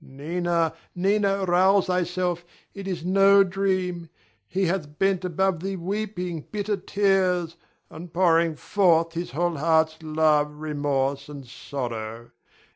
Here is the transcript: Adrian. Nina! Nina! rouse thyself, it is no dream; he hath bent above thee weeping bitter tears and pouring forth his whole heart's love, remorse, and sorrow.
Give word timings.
Adrian. 0.03 0.15
Nina! 0.17 0.73
Nina! 0.95 1.45
rouse 1.45 1.85
thyself, 1.85 2.43
it 2.73 2.87
is 2.87 3.05
no 3.05 3.43
dream; 3.43 4.09
he 4.47 4.65
hath 4.65 4.97
bent 4.97 5.23
above 5.23 5.59
thee 5.59 5.75
weeping 5.75 6.41
bitter 6.51 6.75
tears 6.75 7.55
and 7.87 8.11
pouring 8.11 8.55
forth 8.55 9.13
his 9.13 9.29
whole 9.29 9.57
heart's 9.57 9.99
love, 10.01 10.55
remorse, 10.55 11.29
and 11.29 11.45
sorrow. 11.45 12.31